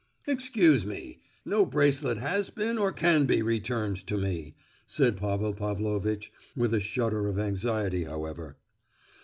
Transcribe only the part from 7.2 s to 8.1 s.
of anxiety,